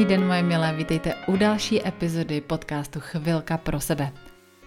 [0.00, 4.12] Krásný den, moje milé, vítejte u další epizody podcastu Chvilka pro sebe.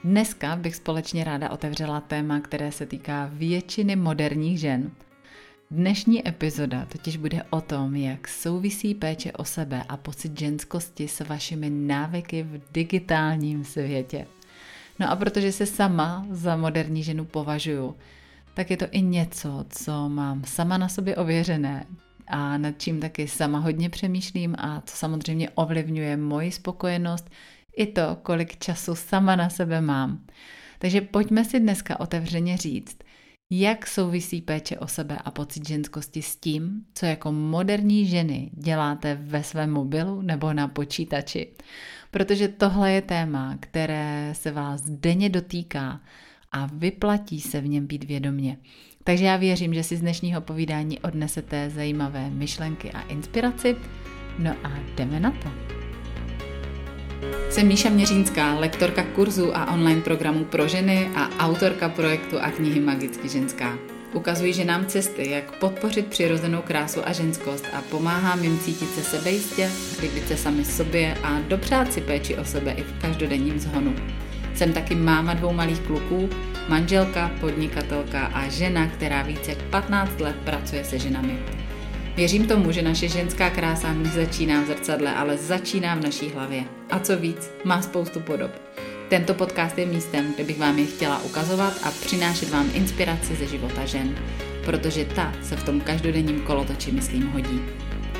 [0.03, 4.91] Dneska bych společně ráda otevřela téma, které se týká většiny moderních žen.
[5.71, 11.19] Dnešní epizoda totiž bude o tom, jak souvisí péče o sebe a pocit ženskosti s
[11.19, 14.27] vašimi návyky v digitálním světě.
[14.99, 17.95] No a protože se sama za moderní ženu považuju,
[18.53, 21.85] tak je to i něco, co mám sama na sobě ověřené
[22.33, 27.29] a nad čím taky sama hodně přemýšlím a co samozřejmě ovlivňuje moji spokojenost
[27.77, 30.25] i to, kolik času sama na sebe mám.
[30.79, 32.97] Takže pojďme si dneska otevřeně říct,
[33.51, 39.15] jak souvisí péče o sebe a pocit ženskosti s tím, co jako moderní ženy děláte
[39.15, 41.47] ve svém mobilu nebo na počítači.
[42.11, 46.01] Protože tohle je téma, které se vás denně dotýká
[46.51, 48.57] a vyplatí se v něm být vědomě.
[49.03, 53.75] Takže já věřím, že si z dnešního povídání odnesete zajímavé myšlenky a inspiraci.
[54.39, 55.49] No a jdeme na to.
[57.49, 62.79] Jsem Míša Měřínská, lektorka kurzu a online programů pro ženy a autorka projektu a knihy
[62.79, 63.77] Magicky ženská.
[64.13, 69.69] Ukazuji ženám cesty, jak podpořit přirozenou krásu a ženskost a pomáhám jim cítit se sebejistě,
[70.01, 73.95] líbit se sami sobě a dopřát si péči o sebe i v každodenním zhonu.
[74.55, 76.29] Jsem taky máma dvou malých kluků,
[76.69, 81.39] manželka, podnikatelka a žena, která více jak 15 let pracuje se ženami.
[82.15, 86.63] Věřím tomu, že naše ženská krása nezačíná v zrcadle, ale začíná v naší hlavě.
[86.91, 88.51] A co víc, má spoustu podob.
[89.09, 93.47] Tento podcast je místem, kde bych vám je chtěla ukazovat a přinášet vám inspiraci ze
[93.47, 94.15] života žen,
[94.65, 97.61] protože ta se v tom každodenním kolotoči, myslím, hodí.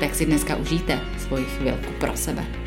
[0.00, 2.63] Tak si dneska užijte svoji chvilku pro sebe.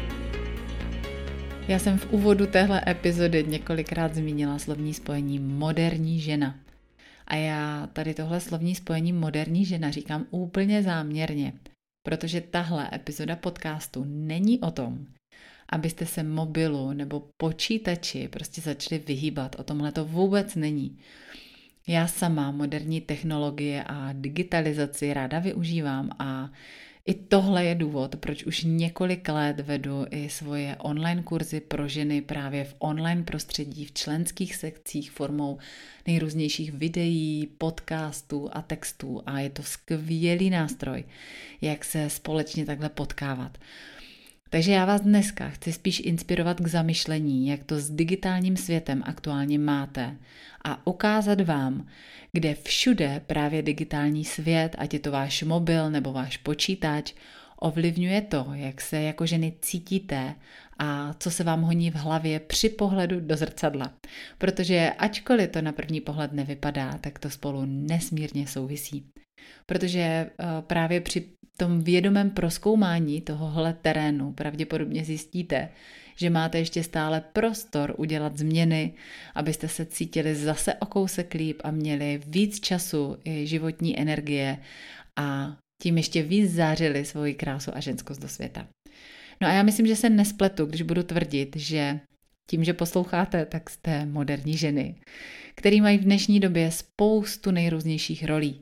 [1.68, 6.60] Já jsem v úvodu téhle epizody několikrát zmínila slovní spojení moderní žena.
[7.28, 11.54] A já tady tohle slovní spojení moderní žena říkám úplně záměrně,
[12.06, 15.06] protože tahle epizoda podcastu není o tom,
[15.70, 19.56] abyste se mobilu nebo počítači prostě začali vyhýbat.
[19.60, 20.98] O tomhle to vůbec není.
[21.88, 26.50] Já sama moderní technologie a digitalizaci ráda využívám a
[27.08, 32.22] i tohle je důvod, proč už několik let vedu i svoje online kurzy pro ženy
[32.22, 35.58] právě v online prostředí, v členských sekcích formou
[36.08, 41.04] nejrůznějších videí, podcastů a textů a je to skvělý nástroj,
[41.62, 43.58] jak se společně takhle potkávat.
[44.50, 49.60] Takže já vás dneska chci spíš inspirovat k zamyšlení, jak to s digitálním světem aktuálně
[49.60, 50.18] máte
[50.66, 51.88] a ukázat vám,
[52.32, 57.14] kde všude právě digitální svět, ať je to váš mobil nebo váš počítač,
[57.60, 60.36] ovlivňuje to, jak se jako ženy cítíte
[60.80, 63.94] a co se vám honí v hlavě při pohledu do zrcadla.
[64.38, 69.06] Protože ačkoliv to na první pohled nevypadá, tak to spolu nesmírně souvisí.
[69.66, 75.70] Protože eh, právě při tom vědomém proskoumání tohohle terénu pravděpodobně zjistíte,
[76.16, 78.94] že máte ještě stále prostor udělat změny,
[79.36, 84.58] abyste se cítili zase o kousek líp a měli víc času i životní energie
[85.16, 88.68] a tím ještě víc zářili svoji krásu a ženskost do světa.
[89.42, 92.00] No a já myslím, že se nespletu, když budu tvrdit, že
[92.50, 94.96] tím, že posloucháte, tak jste moderní ženy,
[95.56, 98.62] které mají v dnešní době spoustu nejrůznějších rolí.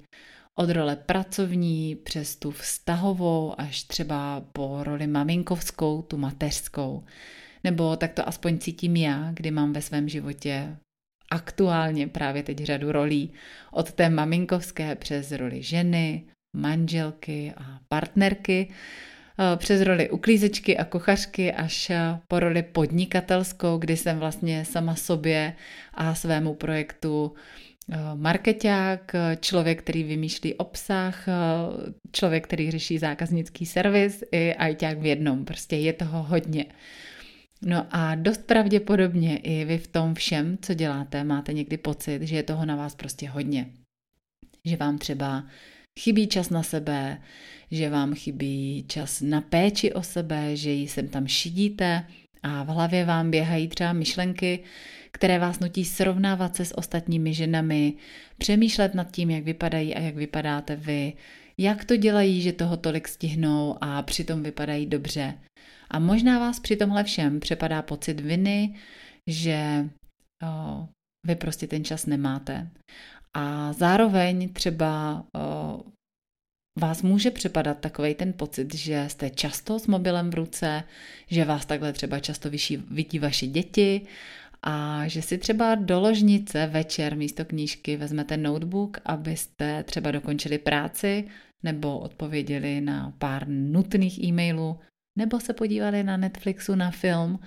[0.57, 7.03] Od role pracovní přes tu vztahovou až třeba po roli maminkovskou, tu mateřskou.
[7.63, 10.77] Nebo tak to aspoň cítím já, kdy mám ve svém životě
[11.31, 13.33] aktuálně právě teď řadu rolí.
[13.71, 16.23] Od té maminkovské přes roli ženy,
[16.55, 21.91] manželky a partnerky, eh, přes roli uklízečky a kuchařky až
[22.27, 25.55] po roli podnikatelskou, kdy jsem vlastně sama sobě
[25.93, 27.64] a svému projektu eh,
[28.15, 31.31] marketák, člověk, který vymýšlí obsah, eh,
[32.11, 35.45] člověk, který řeší zákaznický servis i ajťák v jednom.
[35.45, 36.65] Prostě je toho hodně.
[37.61, 42.35] No a dost pravděpodobně i vy v tom všem, co děláte, máte někdy pocit, že
[42.35, 43.71] je toho na vás prostě hodně.
[44.65, 45.43] Že vám třeba
[45.99, 47.21] chybí čas na sebe,
[47.71, 52.05] že vám chybí čas na péči o sebe, že ji sem tam šidíte
[52.43, 54.59] a v hlavě vám běhají třeba myšlenky,
[55.15, 57.93] které vás nutí srovnávat se s ostatními ženami,
[58.37, 61.13] přemýšlet nad tím, jak vypadají a jak vypadáte vy,
[61.57, 65.33] jak to dělají, že toho tolik stihnou a přitom vypadají dobře.
[65.89, 68.75] A možná vás při tomhle všem přepadá pocit viny,
[69.27, 69.89] že
[70.43, 70.87] o,
[71.27, 72.69] vy prostě ten čas nemáte.
[73.33, 75.83] A zároveň třeba o,
[76.79, 80.83] vás může přepadat takový ten pocit, že jste často s mobilem v ruce,
[81.27, 84.01] že vás takhle třeba často vyší, vidí vaši děti
[84.67, 91.27] a že si třeba do ložnice večer místo knížky vezmete notebook, abyste třeba dokončili práci
[91.63, 94.79] nebo odpověděli na pár nutných e-mailů
[95.17, 97.39] nebo se podívali na Netflixu na film,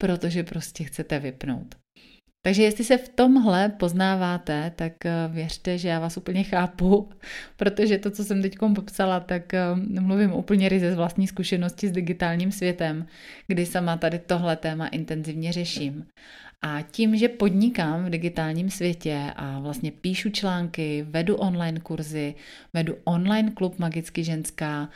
[0.00, 1.79] protože prostě chcete vypnout.
[2.42, 7.08] Takže jestli se v tomhle poznáváte, tak eh, věřte, že já vás úplně chápu,
[7.56, 9.60] protože to, co jsem teď popsala, tak eh,
[10.00, 13.06] mluvím úplně ryze z vlastní zkušenosti s digitálním světem,
[13.46, 16.06] kdy sama tady tohle téma intenzivně řeším.
[16.62, 22.34] A tím, že podnikám v digitálním světě a vlastně píšu články, vedu online kurzy,
[22.74, 24.88] vedu online klub Magicky ženská,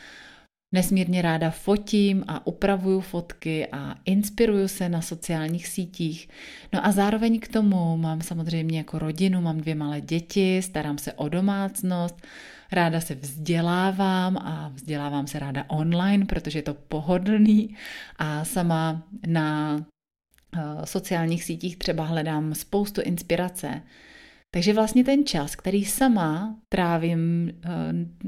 [0.74, 6.28] Nesmírně ráda fotím a upravuju fotky a inspiruju se na sociálních sítích.
[6.72, 11.12] No a zároveň k tomu mám samozřejmě jako rodinu, mám dvě malé děti, starám se
[11.12, 12.26] o domácnost,
[12.72, 17.76] ráda se vzdělávám a vzdělávám se ráda online, protože je to pohodlný
[18.16, 19.78] a sama na
[20.56, 23.82] eh, sociálních sítích třeba hledám spoustu inspirace
[24.54, 27.68] takže vlastně ten čas, který sama trávím eh,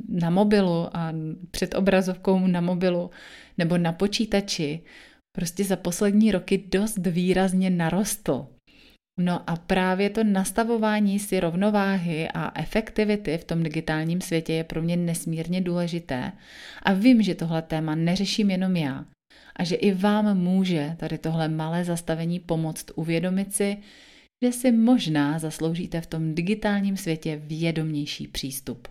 [0.08, 1.12] na mobilu a
[1.50, 3.10] před obrazovkou na mobilu
[3.58, 4.80] nebo na počítači,
[5.36, 8.46] prostě za poslední roky dost výrazně narostl.
[9.20, 14.82] No a právě to nastavování si rovnováhy a efektivity v tom digitálním světě je pro
[14.82, 16.32] mě nesmírně důležité.
[16.82, 19.04] A vím, že tohle téma neřeším jenom já.
[19.56, 23.76] A že i vám může tady tohle malé zastavení pomoct uvědomit si,
[24.44, 28.88] že si možná zasloužíte v tom digitálním světě vědomější přístup.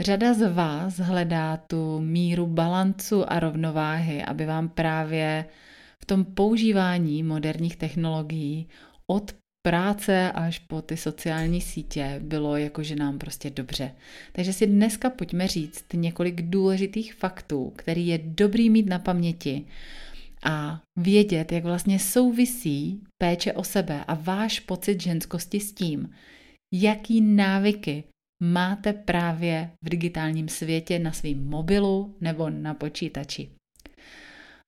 [0.00, 5.44] Řada z vás hledá tu míru balancu a rovnováhy, aby vám právě
[6.02, 8.68] v tom používání moderních technologií
[9.06, 13.94] od práce až po ty sociální sítě bylo jakože nám prostě dobře.
[14.32, 19.66] Takže si dneska pojďme říct několik důležitých faktů, který je dobrý mít na paměti,
[20.44, 26.10] a vědět, jak vlastně souvisí péče o sebe a váš pocit ženskosti s tím,
[26.74, 28.04] jaký návyky
[28.42, 33.50] máte právě v digitálním světě na svém mobilu nebo na počítači.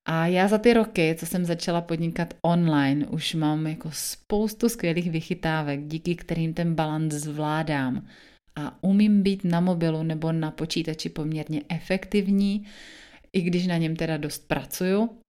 [0.09, 5.11] A já za ty roky, co jsem začala podnikat online, už mám jako spoustu skvělých
[5.11, 8.07] vychytávek, díky kterým ten balans zvládám.
[8.57, 12.67] A umím být na mobilu nebo na počítači poměrně efektivní,
[13.33, 15.22] i když na něm teda dost pracuju,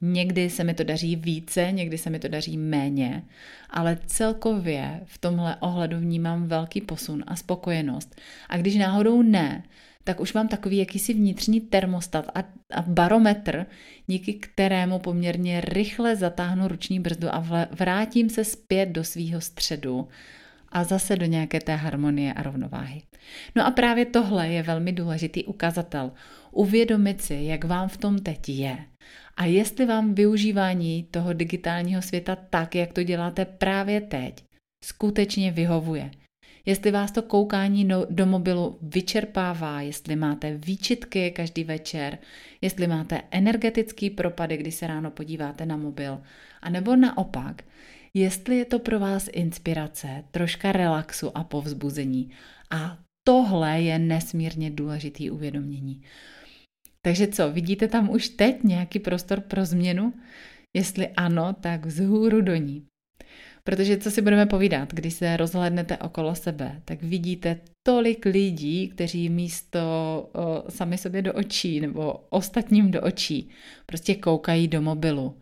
[0.00, 3.22] Někdy se mi to daří více, někdy se mi to daří méně,
[3.70, 8.20] ale celkově v tomhle ohledu vnímám velký posun a spokojenost.
[8.48, 9.62] A když náhodou ne,
[10.04, 12.40] tak už mám takový jakýsi vnitřní termostat a,
[12.74, 13.66] a barometr,
[14.06, 20.08] díky kterému poměrně rychle zatáhnu ruční brzdu a vrátím se zpět do svýho středu
[20.68, 23.02] a zase do nějaké té harmonie a rovnováhy.
[23.56, 26.12] No a právě tohle je velmi důležitý ukazatel.
[26.50, 28.78] Uvědomit si, jak vám v tom teď je
[29.36, 34.44] a jestli vám využívání toho digitálního světa tak, jak to děláte právě teď,
[34.84, 36.10] skutečně vyhovuje.
[36.66, 42.18] Jestli vás to koukání do mobilu vyčerpává, jestli máte výčitky každý večer,
[42.60, 46.22] jestli máte energetický propady, kdy se ráno podíváte na mobil,
[46.62, 47.62] a nebo naopak,
[48.14, 52.30] jestli je to pro vás inspirace, troška relaxu a povzbuzení.
[52.70, 56.02] A tohle je nesmírně důležitý uvědomění.
[57.04, 60.12] Takže co, vidíte tam už teď nějaký prostor pro změnu?
[60.76, 62.86] Jestli ano, tak vzhůru do ní.
[63.64, 69.28] Protože co si budeme povídat, když se rozhlednete okolo sebe, tak vidíte tolik lidí, kteří
[69.28, 69.80] místo
[70.32, 73.48] o, sami sobě do očí nebo ostatním do očí
[73.86, 75.36] prostě koukají do mobilu.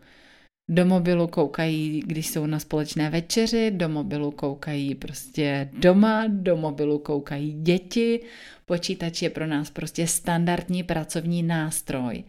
[0.73, 6.99] Do mobilu koukají, když jsou na společné večeři, do mobilu koukají prostě doma, do mobilu
[6.99, 8.21] koukají děti.
[8.67, 12.25] Počítač je pro nás prostě standardní pracovní nástroj.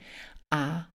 [0.52, 0.86] A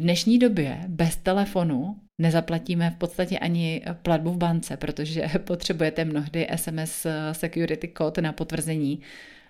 [0.00, 6.48] v dnešní době bez telefonu nezaplatíme v podstatě ani platbu v bance, protože potřebujete mnohdy
[6.56, 9.00] SMS security code na potvrzení,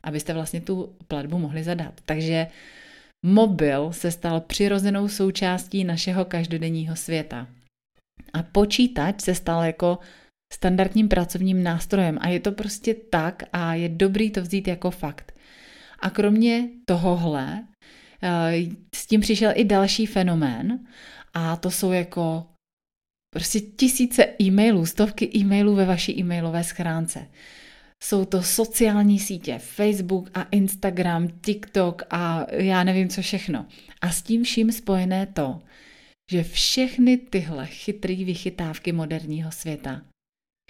[0.02, 1.94] abyste vlastně tu platbu mohli zadat.
[2.04, 2.46] Takže
[3.26, 7.48] Mobil se stal přirozenou součástí našeho každodenního světa.
[8.32, 9.98] A počítač se stal jako
[10.52, 15.34] standardním pracovním nástrojem a je to prostě tak a je dobrý to vzít jako fakt.
[15.98, 17.64] A kromě tohohle
[18.22, 18.52] eh,
[18.94, 20.86] s tím přišel i další fenomén
[21.34, 22.46] a to jsou jako
[23.34, 27.26] prostě tisíce e-mailů, stovky e-mailů ve vaší e-mailové schránce.
[28.04, 33.66] Jsou to sociální sítě, Facebook a Instagram, TikTok a já nevím co všechno.
[34.00, 35.62] A s tím vším spojené to,
[36.30, 40.02] že všechny tyhle chytrý vychytávky moderního světa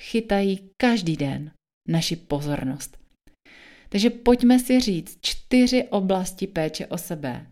[0.01, 1.51] chytají každý den
[1.89, 2.99] naši pozornost.
[3.89, 7.47] Takže pojďme si říct čtyři oblasti péče o sebe,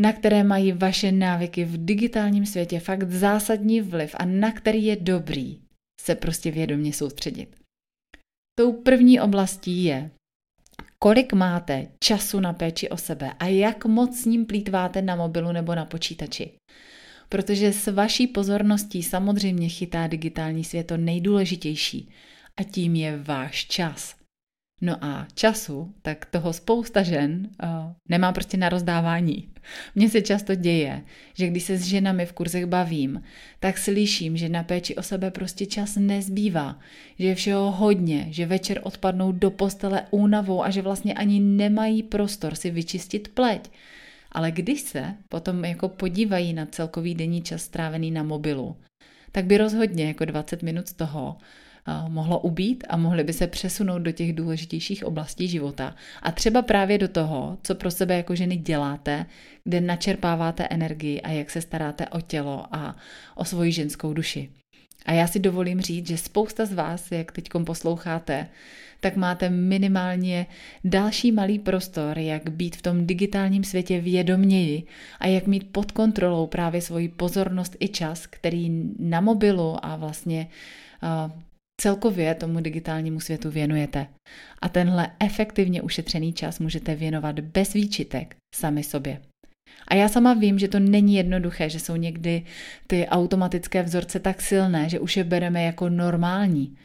[0.00, 4.96] na které mají vaše návyky v digitálním světě fakt zásadní vliv a na který je
[4.96, 5.60] dobrý
[6.00, 7.65] se prostě vědomě soustředit.
[8.58, 10.10] Tou první oblastí je
[10.98, 15.52] kolik máte času na péči o sebe a jak moc s ním plítváte na mobilu
[15.52, 16.52] nebo na počítači.
[17.28, 22.10] Protože s vaší pozorností samozřejmě chytá digitální svět to nejdůležitější
[22.56, 24.14] a tím je váš čas.
[24.80, 27.68] No a času, tak toho spousta žen uh,
[28.08, 29.48] nemá prostě na rozdávání.
[29.94, 31.02] Mně se často děje,
[31.34, 33.22] že když se s ženami v kurzech bavím,
[33.60, 36.78] tak slyším, že na péči o sebe prostě čas nezbývá,
[37.18, 42.02] že je všeho hodně, že večer odpadnou do postele únavou a že vlastně ani nemají
[42.02, 43.70] prostor si vyčistit pleť.
[44.32, 48.76] Ale když se potom jako podívají na celkový denní čas strávený na mobilu,
[49.32, 51.36] tak by rozhodně jako 20 minut z toho
[52.08, 55.94] mohlo ubít a mohli by se přesunout do těch důležitějších oblastí života.
[56.22, 59.26] A třeba právě do toho, co pro sebe jako ženy děláte,
[59.64, 62.96] kde načerpáváte energii a jak se staráte o tělo a
[63.34, 64.50] o svoji ženskou duši.
[65.06, 68.48] A já si dovolím říct, že spousta z vás, jak teď posloucháte,
[69.00, 70.46] tak máte minimálně
[70.84, 74.82] další malý prostor, jak být v tom digitálním světě vědoměji
[75.20, 80.48] a jak mít pod kontrolou právě svoji pozornost i čas, který na mobilu a vlastně
[81.80, 84.06] celkově tomu digitálnímu světu věnujete.
[84.62, 89.20] A tenhle efektivně ušetřený čas můžete věnovat bez výčitek sami sobě.
[89.88, 92.42] A já sama vím, že to není jednoduché, že jsou někdy
[92.86, 96.76] ty automatické vzorce tak silné, že už je bereme jako normální.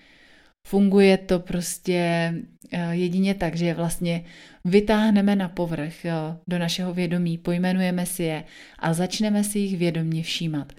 [0.68, 2.34] Funguje to prostě
[2.72, 4.24] eh, jedině tak, že vlastně
[4.66, 6.14] vytáhneme na povrch eh,
[6.48, 8.44] do našeho vědomí, pojmenujeme si je
[8.80, 10.74] a začneme si jich vědomně všímat.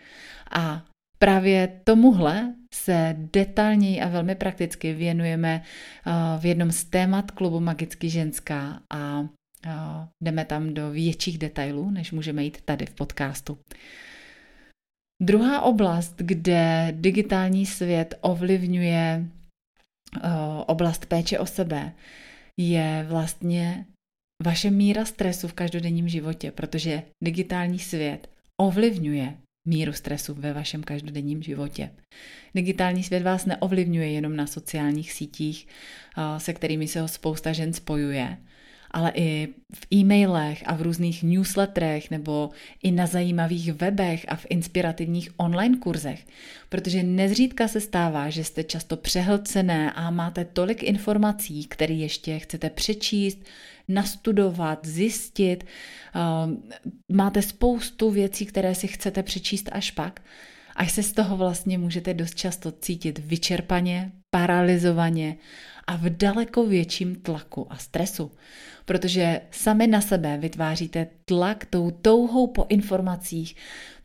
[0.50, 0.84] A
[1.22, 8.10] Právě tomuhle se detailněji a velmi prakticky věnujeme eh, v jednom z témat klubu Magicky
[8.10, 9.28] ženská a
[9.66, 9.70] eh,
[10.24, 13.58] jdeme tam do větších detailů, než můžeme jít tady v podcastu.
[15.22, 20.20] Druhá oblast, kde digitální svět ovlivňuje eh,
[20.66, 21.92] oblast péče o sebe,
[22.60, 23.86] je vlastně
[24.44, 31.42] vaše míra stresu v každodenním životě, protože digitální svět ovlivňuje míru stresu ve vašem každodenním
[31.42, 31.90] životě.
[32.54, 35.66] Digitální svět vás neovlivňuje jenom na sociálních sítích,
[36.38, 38.38] se kterými se ho spousta žen spojuje,
[38.90, 42.50] ale i v e-mailech a v různých newsletterech nebo
[42.82, 46.26] i na zajímavých webech a v inspirativních online kurzech.
[46.68, 52.70] Protože nezřídka se stává, že jste často přehlcené a máte tolik informací, které ještě chcete
[52.70, 53.38] přečíst,
[53.88, 55.64] nastudovat, zjistit.
[56.14, 56.62] Ehm,
[57.12, 60.20] máte spoustu věcí, které si chcete přečíst až pak.
[60.76, 65.36] Až se z toho vlastně můžete dost často cítit vyčerpaně, paralizovaně
[65.86, 68.30] a v daleko větším tlaku a stresu.
[68.84, 73.56] Protože sami na sebe vytváříte tlak tou touhou po informacích,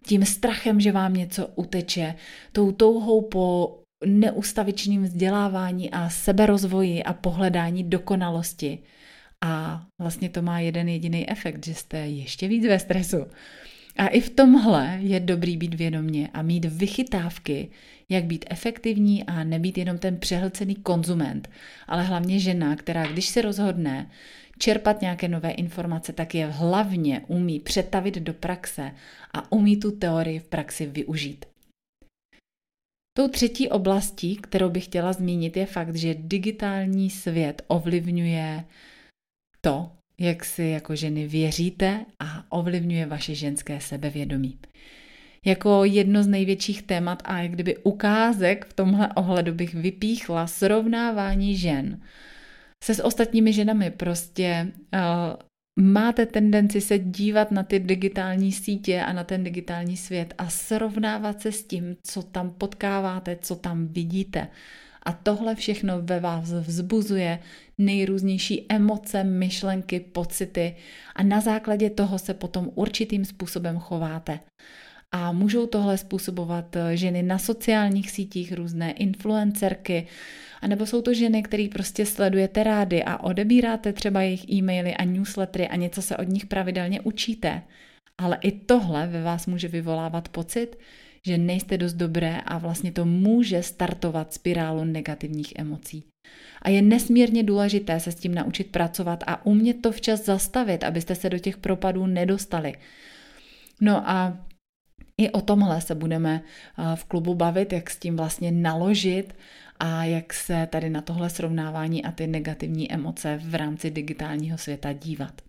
[0.05, 2.15] tím strachem, že vám něco uteče,
[2.51, 8.79] tou touhou po neustavičným vzdělávání a seberozvoji a pohledání dokonalosti.
[9.45, 13.17] A vlastně to má jeden jediný efekt, že jste ještě víc ve stresu.
[13.97, 17.69] A i v tomhle je dobrý být vědomě a mít vychytávky,
[18.09, 21.49] jak být efektivní a nebýt jenom ten přehlcený konzument,
[21.87, 24.11] ale hlavně žena, která když se rozhodne
[24.57, 28.91] čerpat nějaké nové informace, tak je hlavně umí přetavit do praxe
[29.33, 31.45] a umí tu teorii v praxi využít.
[33.17, 38.63] Tou třetí oblastí, kterou bych chtěla zmínit, je fakt, že digitální svět ovlivňuje
[39.67, 44.59] to, jak si jako ženy věříte a ovlivňuje vaše ženské sebevědomí.
[45.45, 51.57] Jako jedno z největších témat a jak kdyby ukázek v tomhle ohledu bych vypíchla srovnávání
[51.57, 52.01] žen
[52.83, 53.91] se s ostatními ženami.
[53.91, 60.33] Prostě uh, máte tendenci se dívat na ty digitální sítě a na ten digitální svět
[60.37, 64.47] a srovnávat se s tím, co tam potkáváte, co tam vidíte.
[65.07, 67.39] A tohle všechno ve vás vzbuzuje
[67.77, 70.75] nejrůznější emoce, myšlenky, pocity
[71.15, 74.39] a na základě toho se potom určitým způsobem chováte.
[75.11, 80.07] A můžou tohle způsobovat eh, ženy na sociálních sítích, různé influencerky,
[80.61, 85.67] anebo jsou to ženy, které prostě sledujete rády a odebíráte třeba jejich e-maily a newslettery
[85.67, 87.61] a něco se od nich pravidelně učíte.
[88.17, 90.77] Ale i tohle ve vás může vyvolávat pocit,
[91.27, 96.03] že nejste dost dobré a vlastně to může startovat spirálu negativních emocí.
[96.61, 101.15] A je nesmírně důležité se s tím naučit pracovat a umět to včas zastavit, abyste
[101.15, 102.73] se do těch propadů nedostali.
[103.81, 104.37] No a
[105.17, 106.41] i o tomhle se budeme
[106.95, 109.35] v klubu bavit, jak s tím vlastně naložit
[109.79, 114.93] a jak se tady na tohle srovnávání a ty negativní emoce v rámci digitálního světa
[114.93, 115.41] dívat.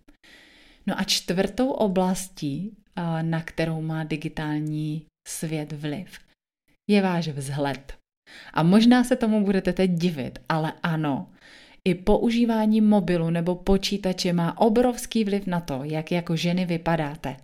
[0.87, 2.77] No a čtvrtou oblastí,
[3.21, 6.19] na kterou má digitální svět vliv,
[6.89, 7.93] je váš vzhled.
[8.53, 11.27] A možná se tomu budete teď divit, ale ano,
[11.85, 17.37] I používání mobilu nebo počítače má obrovský vliv na to, jak jako ženy vypadáte.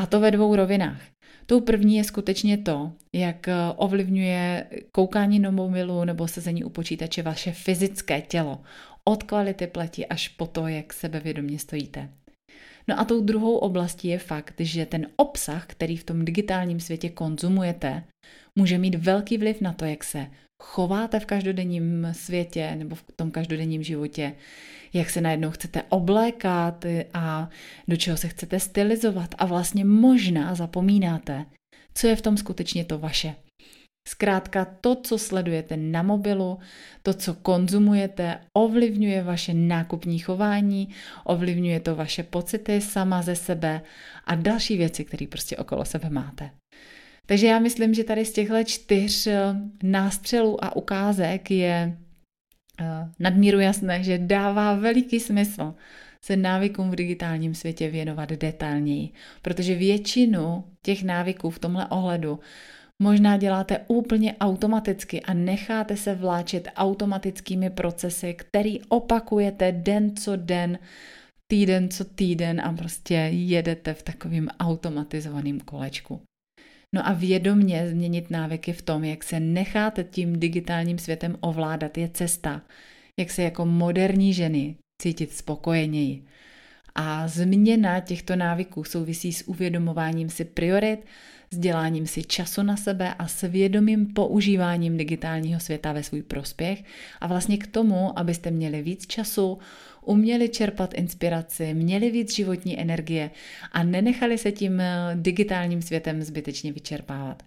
[0.00, 1.02] A to ve dvou rovinách.
[1.46, 7.52] Tou první je skutečně to, jak ovlivňuje koukání na mobilu nebo sezení u počítače vaše
[7.52, 8.62] fyzické tělo.
[9.04, 12.08] Od kvality pleti až po to, jak sebevědomě stojíte.
[12.88, 17.08] No a tou druhou oblastí je fakt, že ten obsah, který v tom digitálním světě
[17.08, 18.04] konzumujete,
[18.56, 20.26] může mít velký vliv na to, jak se
[20.62, 24.34] chováte v každodenním světě nebo v tom každodenním životě,
[24.92, 27.50] jak se najednou chcete oblékat a
[27.88, 31.46] do čeho se chcete stylizovat a vlastně možná zapomínáte,
[31.94, 33.34] co je v tom skutečně to vaše.
[34.08, 36.58] Zkrátka to, co sledujete na mobilu,
[37.02, 40.88] to, co konzumujete, ovlivňuje vaše nákupní chování,
[41.24, 43.80] ovlivňuje to vaše pocity sama ze sebe
[44.24, 46.50] a další věci, které prostě okolo sebe máte.
[47.26, 51.98] Takže já myslím, že tady z těchto čtyř eh, nástřelů a ukázek je
[52.80, 52.84] eh,
[53.18, 55.74] nadmíru jasné, že dává veliký smysl
[56.24, 59.08] se návykům v digitálním světě věnovat detailněji,
[59.42, 62.40] protože většinu těch návyků v tomhle ohledu
[63.02, 70.78] možná děláte úplně automaticky a necháte se vláčet automatickými procesy, který opakujete den co den,
[71.46, 76.20] týden co týden a prostě jedete v takovým automatizovaným kolečku.
[76.94, 82.08] No a vědomně změnit návyky v tom, jak se necháte tím digitálním světem ovládat, je
[82.08, 82.62] cesta,
[83.18, 86.24] jak se jako moderní ženy cítit spokojeněji.
[86.94, 91.00] A změna těchto návyků souvisí s uvědomováním si priorit,
[91.50, 96.84] s děláním si času na sebe a s vědomým používáním digitálního světa ve svůj prospěch.
[97.20, 99.58] A vlastně k tomu, abyste měli víc času,
[100.08, 103.30] uměli čerpat inspiraci, měli víc životní energie
[103.72, 107.42] a nenechali se tím eh, digitálním světem zbytečně vyčerpávat.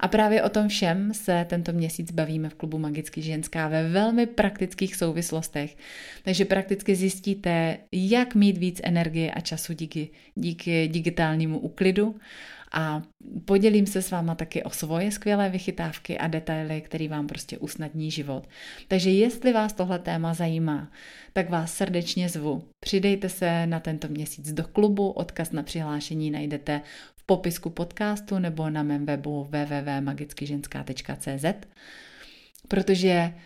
[0.00, 4.26] A právě o tom všem se tento měsíc bavíme v klubu Magický ženská ve velmi
[4.26, 5.76] praktických souvislostech.
[6.22, 12.16] Takže prakticky zjistíte, jak mít víc energie a času díky, díky digitálnímu úklidu
[12.74, 13.02] a
[13.44, 18.10] podělím se s váma taky o svoje skvělé vychytávky a detaily, které vám prostě usnadní
[18.10, 18.48] život.
[18.88, 20.90] Takže jestli vás tohle téma zajímá,
[21.32, 22.64] tak vás srdečně zvu.
[22.80, 26.80] Přidejte se na tento měsíc do klubu, odkaz na přihlášení najdete
[27.16, 31.44] v popisku podcastu nebo na mém webu www.magickyženská.cz
[32.68, 33.40] protože uh,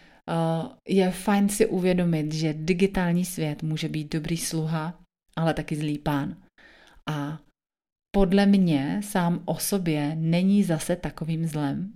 [0.89, 4.99] je fajn si uvědomit, že digitální svět může být dobrý sluha,
[5.37, 6.37] ale taky zlý pán.
[7.07, 7.39] A
[8.11, 11.93] podle mě sám o sobě není zase takovým zlem.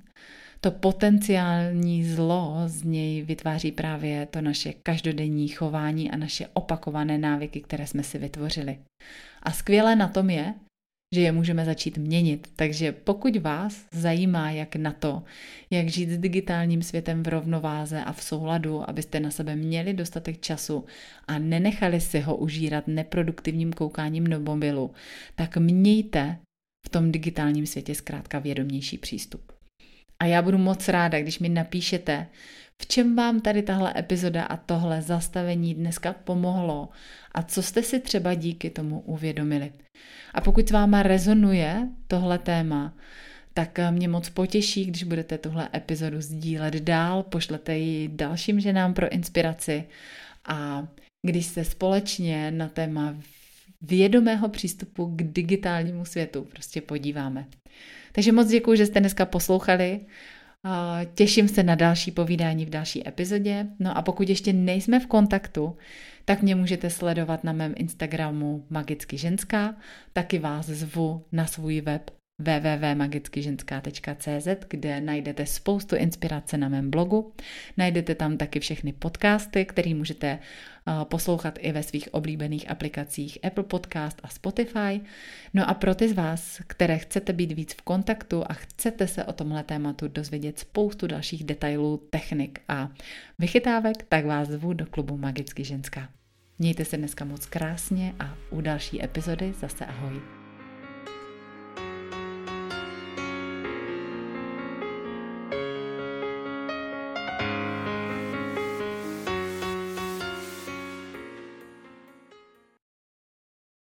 [0.60, 7.60] To potenciální zlo z něj vytváří právě to naše každodenní chování a naše opakované návyky,
[7.60, 8.78] které jsme si vytvořili.
[9.42, 10.54] A skvělé na tom je,
[11.12, 12.48] že je můžeme začít měnit.
[12.56, 15.22] Takže pokud vás zajímá, jak na to,
[15.70, 20.40] jak žít s digitálním světem v rovnováze a v souladu, abyste na sebe měli dostatek
[20.40, 20.84] času
[21.28, 24.90] a nenechali si ho užírat neproduktivním koukáním do mobilu,
[25.34, 26.38] tak mějte
[26.86, 29.52] v tom digitálním světě zkrátka vědomější přístup.
[30.20, 32.26] A já budu moc ráda, když mi napíšete,
[32.82, 36.88] v čem vám tady tahle epizoda a tohle zastavení dneska pomohlo
[37.34, 39.72] a co jste si třeba díky tomu uvědomili.
[40.34, 42.94] A pokud s váma rezonuje tohle téma,
[43.54, 49.08] tak mě moc potěší, když budete tuhle epizodu sdílet dál, pošlete ji dalším ženám pro
[49.12, 49.84] inspiraci
[50.48, 50.88] a
[51.26, 53.16] když se společně na téma
[53.82, 57.46] vědomého přístupu k digitálnímu světu prostě podíváme.
[58.12, 60.00] Takže moc děkuji, že jste dneska poslouchali
[61.14, 63.66] Těším se na další povídání v další epizodě.
[63.78, 65.76] No a pokud ještě nejsme v kontaktu,
[66.24, 69.74] tak mě můžete sledovat na mém Instagramu Magicky ženská.
[70.12, 72.10] Taky vás zvu na svůj web
[72.42, 77.32] www.magickyženská.cz, kde najdete spoustu inspirace na mém blogu.
[77.76, 80.38] Najdete tam taky všechny podcasty, které můžete eh,
[81.04, 85.00] poslouchat i ve svých oblíbených aplikacích Apple Podcast a Spotify.
[85.54, 89.24] No a pro ty z vás, které chcete být víc v kontaktu a chcete se
[89.24, 92.90] o tomhle tématu dozvědět spoustu dalších detailů, technik a
[93.38, 96.08] vychytávek, tak vás zvu do klubu Magicky ženská.
[96.58, 100.41] Mějte se dneska moc krásně a u další epizody zase ahoj.